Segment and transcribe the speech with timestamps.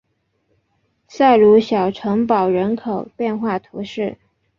[1.07, 4.17] 塞鲁小城堡人口变化图示